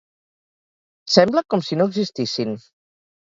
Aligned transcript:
Sembla 1.17 1.43
com 1.55 1.63
si 1.67 1.79
no 1.81 1.87
existissin. 1.93 2.57